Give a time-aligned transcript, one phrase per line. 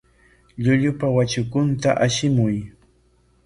[0.63, 2.55] Llullupa watrakunta ashimuy.